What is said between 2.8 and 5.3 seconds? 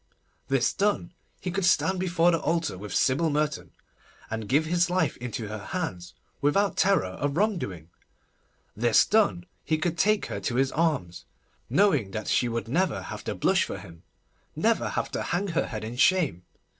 Sybil Merton, and give his life